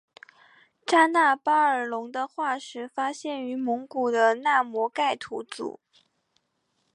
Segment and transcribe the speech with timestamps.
[0.83, 5.79] 扎纳巴扎尔龙的化石发现于蒙古的纳摩盖吐组。